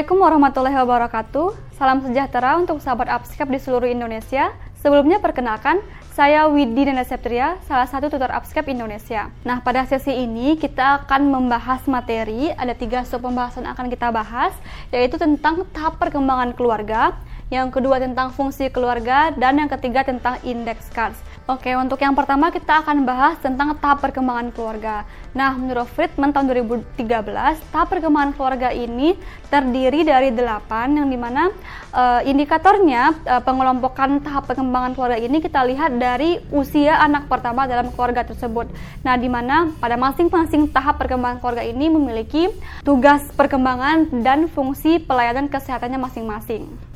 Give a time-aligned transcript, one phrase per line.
[0.00, 1.76] Assalamualaikum warahmatullahi wabarakatuh.
[1.76, 4.48] Salam sejahtera untuk sahabat Upscape di seluruh Indonesia.
[4.80, 5.76] Sebelumnya perkenalkan,
[6.16, 9.28] saya Widi Nanda Septria, salah satu tutor Upscape Indonesia.
[9.44, 14.56] Nah, pada sesi ini kita akan membahas materi, ada tiga sub pembahasan akan kita bahas,
[14.88, 20.86] yaitu tentang tahap perkembangan keluarga, yang kedua tentang fungsi keluarga, dan yang ketiga tentang index
[20.94, 21.18] cards.
[21.50, 25.02] Oke, untuk yang pertama kita akan bahas tentang tahap perkembangan keluarga.
[25.34, 26.94] Nah, menurut Friedman tahun 2013,
[27.74, 29.18] tahap perkembangan keluarga ini
[29.50, 31.50] terdiri dari delapan, yang di mana
[31.90, 37.90] uh, indikatornya uh, pengelompokan tahap perkembangan keluarga ini kita lihat dari usia anak pertama dalam
[37.98, 38.70] keluarga tersebut.
[39.02, 42.46] Nah, di mana pada masing-masing tahap perkembangan keluarga ini memiliki
[42.86, 46.89] tugas perkembangan dan fungsi pelayanan kesehatannya masing-masing.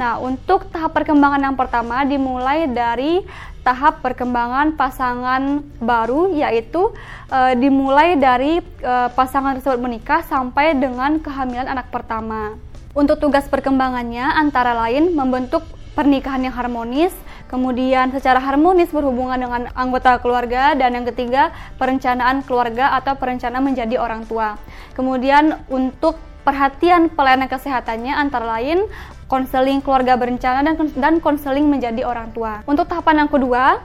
[0.00, 3.20] Nah, untuk tahap perkembangan yang pertama dimulai dari
[3.60, 6.96] tahap perkembangan pasangan baru yaitu
[7.28, 12.56] e, dimulai dari e, pasangan tersebut menikah sampai dengan kehamilan anak pertama.
[12.96, 17.12] Untuk tugas perkembangannya antara lain membentuk pernikahan yang harmonis,
[17.52, 24.00] kemudian secara harmonis berhubungan dengan anggota keluarga dan yang ketiga perencanaan keluarga atau perencanaan menjadi
[24.00, 24.56] orang tua.
[24.96, 28.90] Kemudian untuk perhatian pelayanan kesehatannya antara lain
[29.30, 32.66] konseling keluarga berencana dan dan konseling menjadi orang tua.
[32.66, 33.78] Untuk tahapan yang kedua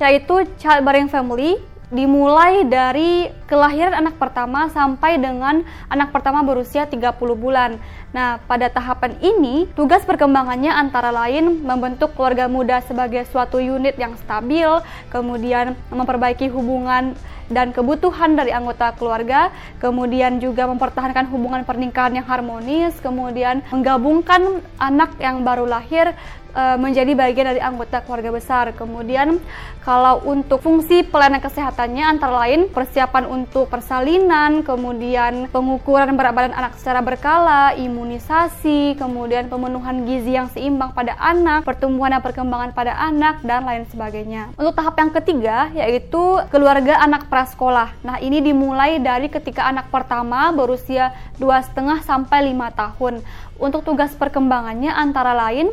[0.00, 7.78] yaitu childbearing family dimulai dari kelahiran anak pertama sampai dengan anak pertama berusia 30 bulan.
[8.10, 14.18] Nah, pada tahapan ini, tugas perkembangannya antara lain membentuk keluarga muda sebagai suatu unit yang
[14.18, 14.66] stabil,
[15.14, 17.14] kemudian memperbaiki hubungan
[17.52, 25.14] dan kebutuhan dari anggota keluarga, kemudian juga mempertahankan hubungan pernikahan yang harmonis, kemudian menggabungkan anak
[25.22, 26.14] yang baru lahir
[26.56, 28.72] e, menjadi bagian dari anggota keluarga besar.
[28.72, 29.38] Kemudian
[29.84, 36.74] kalau untuk fungsi pelayanan kesehatannya antara lain persiapan untuk persalinan, kemudian pengukuran berat badan anak
[36.80, 43.44] secara berkala, imunisasi, kemudian pemenuhan gizi yang seimbang pada anak, pertumbuhan dan perkembangan pada anak
[43.46, 44.50] dan lain sebagainya.
[44.58, 47.92] Untuk tahap yang ketiga yaitu keluarga anak prasekolah.
[48.00, 53.14] Nah, ini dimulai dari ketika anak pertama berusia dua setengah sampai 5 tahun.
[53.60, 55.68] Untuk tugas perkembangannya antara lain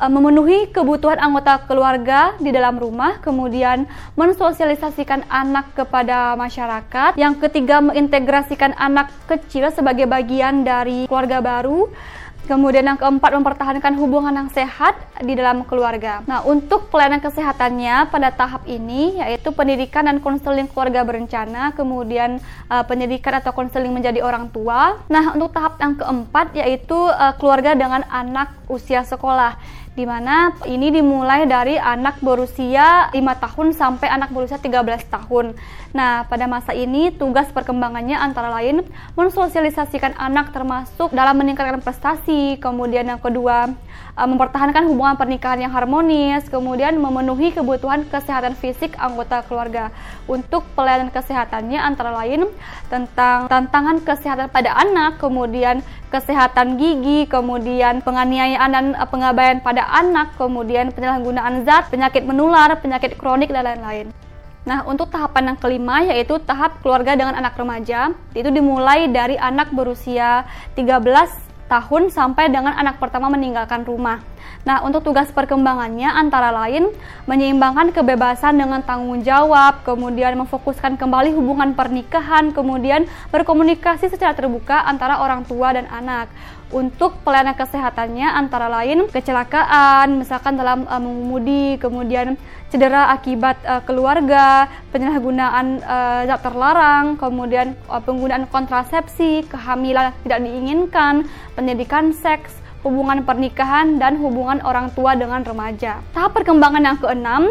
[0.00, 3.84] e, memenuhi kebutuhan anggota keluarga di dalam rumah, kemudian
[4.16, 7.20] mensosialisasikan anak kepada masyarakat.
[7.20, 11.92] Yang ketiga, mengintegrasikan anak kecil sebagai bagian dari keluarga baru.
[12.42, 16.26] Kemudian yang keempat mempertahankan hubungan yang sehat di dalam keluarga.
[16.26, 22.82] Nah, untuk pelayanan kesehatannya pada tahap ini yaitu pendidikan dan konseling keluarga berencana, kemudian uh,
[22.82, 24.98] pendidikan atau konseling menjadi orang tua.
[25.06, 29.54] Nah, untuk tahap yang keempat yaitu uh, keluarga dengan anak usia sekolah
[29.92, 34.80] di mana ini dimulai dari anak berusia 5 tahun sampai anak berusia 13
[35.12, 35.52] tahun.
[35.92, 38.80] Nah, pada masa ini tugas perkembangannya antara lain
[39.12, 43.68] mensosialisasikan anak termasuk dalam meningkatkan prestasi, kemudian yang kedua
[44.16, 49.92] uh, mempertahankan hubungan pernikahan yang harmonis, kemudian memenuhi kebutuhan kesehatan fisik anggota keluarga.
[50.24, 52.48] Untuk pelayanan kesehatannya antara lain
[52.88, 60.36] tentang tantangan kesehatan pada anak, kemudian kesehatan gigi, kemudian penganiayaan dan uh, pengabaian pada anak,
[60.36, 64.12] kemudian penyalahgunaan zat, penyakit menular, penyakit kronik dan lain-lain.
[64.62, 69.72] Nah, untuk tahapan yang kelima yaitu tahap keluarga dengan anak remaja, itu dimulai dari anak
[69.74, 70.46] berusia
[70.78, 71.02] 13
[71.66, 74.20] tahun sampai dengan anak pertama meninggalkan rumah.
[74.62, 76.86] Nah, untuk tugas perkembangannya antara lain
[77.26, 85.18] menyeimbangkan kebebasan dengan tanggung jawab, kemudian memfokuskan kembali hubungan pernikahan, kemudian berkomunikasi secara terbuka antara
[85.18, 86.30] orang tua dan anak.
[86.72, 92.38] Untuk pelayanan kesehatannya antara lain kecelakaan, misalkan dalam uh, mengemudi, kemudian
[92.72, 101.28] cedera akibat uh, keluarga, penyalahgunaan uh, zat terlarang, kemudian uh, penggunaan kontrasepsi, kehamilan tidak diinginkan,
[101.52, 106.02] pendidikan seks, hubungan pernikahan, dan hubungan orang tua dengan remaja.
[106.14, 107.42] Tahap perkembangan yang keenam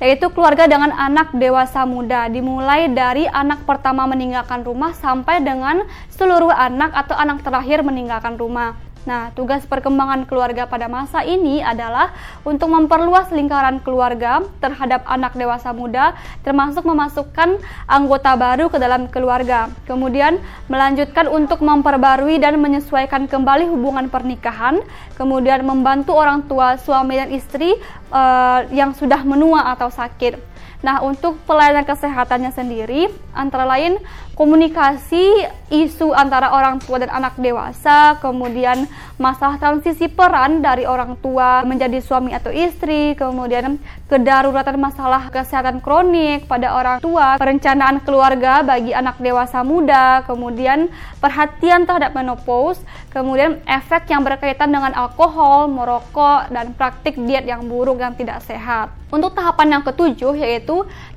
[0.00, 6.50] yaitu keluarga dengan anak dewasa muda, dimulai dari anak pertama meninggalkan rumah sampai dengan seluruh
[6.50, 8.74] anak atau anak terakhir meninggalkan rumah.
[9.06, 12.10] Nah, tugas perkembangan keluarga pada masa ini adalah
[12.42, 19.70] untuk memperluas lingkaran keluarga terhadap anak dewasa muda, termasuk memasukkan anggota baru ke dalam keluarga.
[19.86, 24.82] Kemudian melanjutkan untuk memperbarui dan menyesuaikan kembali hubungan pernikahan,
[25.14, 27.78] kemudian membantu orang tua suami dan istri
[28.10, 30.58] uh, yang sudah menua atau sakit.
[30.78, 33.98] Nah, untuk pelayanan kesehatannya sendiri, antara lain
[34.38, 38.86] komunikasi isu antara orang tua dan anak dewasa, kemudian
[39.18, 46.46] masalah transisi peran dari orang tua menjadi suami atau istri, kemudian kedaruratan masalah kesehatan kronik
[46.46, 50.86] pada orang tua, perencanaan keluarga bagi anak dewasa muda, kemudian
[51.18, 52.78] perhatian terhadap menopause,
[53.10, 58.94] kemudian efek yang berkaitan dengan alkohol, merokok, dan praktik diet yang buruk yang tidak sehat.
[59.08, 60.67] Untuk tahapan yang ketujuh yaitu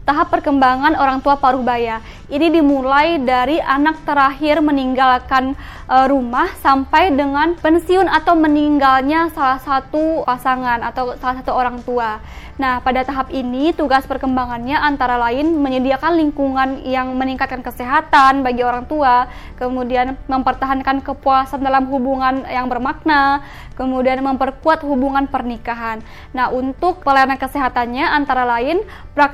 [0.08, 2.02] tahap perkembangan orang tua paruh baya.
[2.32, 5.54] Ini dimulai dari anak terakhir meninggalkan
[5.86, 12.24] e, rumah sampai dengan pensiun atau meninggalnya salah satu pasangan atau salah satu orang tua.
[12.62, 18.86] Nah, pada tahap ini tugas perkembangannya antara lain menyediakan lingkungan yang meningkatkan kesehatan bagi orang
[18.86, 19.26] tua,
[19.58, 23.42] kemudian mempertahankan kepuasan dalam hubungan yang bermakna,
[23.74, 26.06] kemudian memperkuat hubungan pernikahan.
[26.38, 28.86] Nah, untuk pelayanan kesehatannya antara lain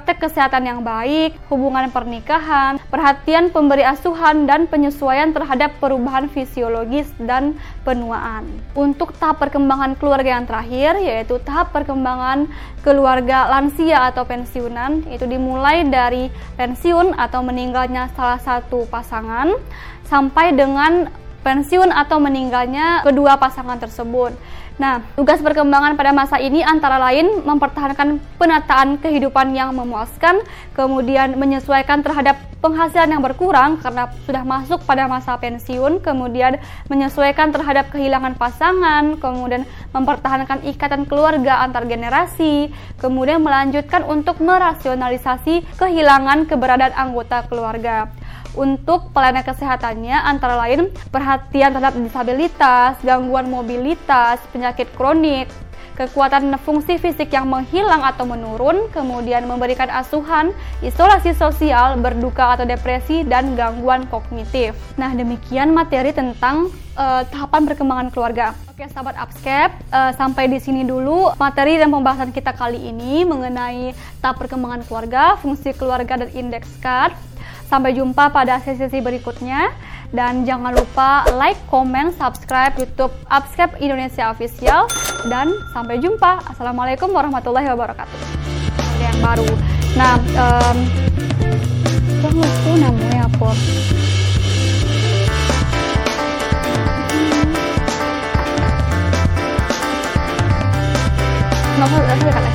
[0.07, 7.59] praktek kesehatan yang baik, hubungan pernikahan, perhatian pemberi asuhan dan penyesuaian terhadap perubahan fisiologis dan
[7.83, 8.48] penuaan.
[8.71, 12.48] Untuk tahap perkembangan keluarga yang terakhir yaitu tahap perkembangan
[12.88, 19.60] keluarga lansia atau pensiunan itu dimulai dari pensiun atau meninggalnya salah satu pasangan
[20.07, 21.12] sampai dengan
[21.44, 24.31] pensiun atau meninggalnya kedua pasangan tersebut.
[24.77, 30.45] Nah, tugas perkembangan pada masa ini antara lain mempertahankan penataan kehidupan yang memuaskan,
[30.77, 36.62] kemudian menyesuaikan terhadap penghasilan yang berkurang karena sudah masuk pada masa pensiun, kemudian
[36.94, 39.65] menyesuaikan terhadap kehilangan pasangan, kemudian
[39.97, 42.69] mempertahankan ikatan keluarga antar generasi,
[43.01, 48.13] kemudian melanjutkan untuk merasionalisasi kehilangan keberadaan anggota keluarga
[48.57, 55.45] untuk pelayanan kesehatannya antara lain perhatian terhadap disabilitas, gangguan mobilitas, penyakit kronik,
[55.98, 60.54] kekuatan fungsi fisik yang menghilang atau menurun, kemudian memberikan asuhan,
[60.86, 64.77] isolasi sosial, berduka atau depresi, dan gangguan kognitif.
[65.01, 68.53] Nah, demikian materi tentang uh, tahapan perkembangan keluarga.
[68.69, 73.98] Oke, sahabat Upscape, uh, sampai di sini dulu materi dan pembahasan kita kali ini mengenai
[74.21, 77.18] tahap perkembangan keluarga, fungsi keluarga, dan indeks card.
[77.68, 79.75] Sampai jumpa pada sesi-sesi berikutnya.
[80.08, 84.88] Dan jangan lupa like, comment, subscribe YouTube Upscape Indonesia Official.
[85.28, 86.48] Dan sampai jumpa.
[86.48, 88.19] Assalamualaikum warahmatullahi wabarakatuh.
[88.80, 89.52] Ada yang baru.
[90.00, 90.78] Nah, um,
[92.24, 93.52] itu namanya apa?
[101.78, 102.47] Nomor,